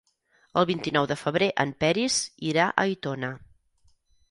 [0.61, 2.17] El vint-i-nou de febrer en Peris
[2.55, 3.33] irà a Aitona.